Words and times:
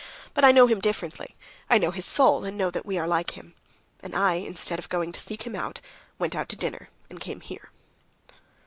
But 0.33 0.43
I 0.43 0.51
know 0.51 0.65
him 0.65 0.79
differently. 0.79 1.35
I 1.69 1.77
know 1.77 1.91
his 1.91 2.07
soul, 2.07 2.43
and 2.43 2.57
know 2.57 2.71
that 2.71 2.87
we 2.87 2.97
are 2.97 3.07
like 3.07 3.37
him. 3.37 3.53
And 4.01 4.15
I, 4.15 4.33
instead 4.33 4.79
of 4.79 4.89
going 4.89 5.11
to 5.11 5.19
seek 5.19 5.43
him 5.43 5.55
out, 5.55 5.79
went 6.17 6.33
out 6.35 6.49
to 6.49 6.55
dinner, 6.55 6.89
and 7.11 7.21
came 7.21 7.39
here." 7.39 7.69